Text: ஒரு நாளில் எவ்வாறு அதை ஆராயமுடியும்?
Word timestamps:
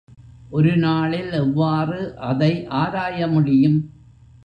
ஒரு 0.49 0.77
நாளில் 0.77 1.31
எவ்வாறு 1.31 1.99
அதை 2.21 2.51
ஆராயமுடியும்? 2.69 3.79